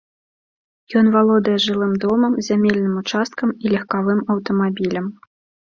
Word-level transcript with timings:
Ён 1.01 1.05
валодае 1.15 1.57
жылым 1.65 1.93
домам, 2.07 2.33
зямельным 2.49 2.95
участкам 3.03 3.55
і 3.63 3.77
легкавым 3.77 4.19
аўтамабілем. 4.33 5.05